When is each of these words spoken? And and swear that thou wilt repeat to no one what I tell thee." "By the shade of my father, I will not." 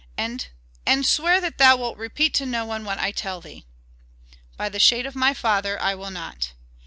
And 0.17 0.47
and 0.83 1.05
swear 1.05 1.39
that 1.41 1.59
thou 1.59 1.77
wilt 1.77 1.95
repeat 1.95 2.33
to 2.33 2.45
no 2.47 2.65
one 2.65 2.85
what 2.85 2.97
I 2.97 3.11
tell 3.11 3.39
thee." 3.39 3.65
"By 4.57 4.67
the 4.67 4.79
shade 4.79 5.05
of 5.05 5.13
my 5.13 5.35
father, 5.35 5.79
I 5.79 5.93
will 5.93 6.09
not." 6.09 6.53